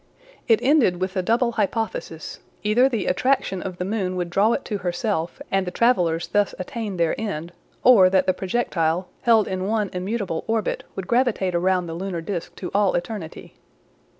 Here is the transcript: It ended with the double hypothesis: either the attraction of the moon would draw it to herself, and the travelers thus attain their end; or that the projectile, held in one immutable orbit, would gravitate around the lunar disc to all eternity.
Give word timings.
It 0.47 0.59
ended 0.63 0.99
with 0.99 1.13
the 1.13 1.21
double 1.21 1.51
hypothesis: 1.51 2.39
either 2.63 2.89
the 2.89 3.05
attraction 3.05 3.61
of 3.61 3.77
the 3.77 3.85
moon 3.85 4.15
would 4.15 4.31
draw 4.31 4.53
it 4.53 4.65
to 4.65 4.79
herself, 4.79 5.39
and 5.51 5.67
the 5.67 5.69
travelers 5.69 6.27
thus 6.29 6.55
attain 6.57 6.97
their 6.97 7.13
end; 7.21 7.53
or 7.83 8.09
that 8.09 8.25
the 8.25 8.33
projectile, 8.33 9.09
held 9.21 9.47
in 9.47 9.67
one 9.67 9.91
immutable 9.93 10.43
orbit, 10.47 10.85
would 10.95 11.05
gravitate 11.05 11.53
around 11.53 11.85
the 11.85 11.93
lunar 11.93 12.19
disc 12.21 12.55
to 12.55 12.71
all 12.73 12.95
eternity. 12.95 13.53